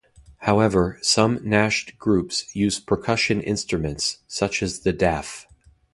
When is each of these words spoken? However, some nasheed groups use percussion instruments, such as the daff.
However, 0.39 0.97
some 1.03 1.37
nasheed 1.45 1.99
groups 1.99 2.55
use 2.55 2.79
percussion 2.79 3.39
instruments, 3.39 4.17
such 4.27 4.63
as 4.63 4.79
the 4.79 4.93
daff. 4.93 5.45